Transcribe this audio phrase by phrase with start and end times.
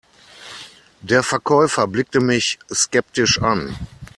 [1.03, 3.75] Der Verkäufer blickte mich skeptisch an.